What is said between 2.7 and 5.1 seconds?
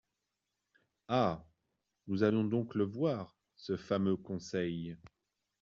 le voir, ce fameux Conseil!".